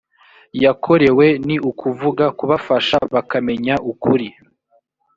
yakorewe 0.63 1.25
ni 1.45 1.55
ukuvuga 1.69 2.25
kubafasha 2.37 2.97
bakamenya 3.13 3.75
ukuri 3.91 4.27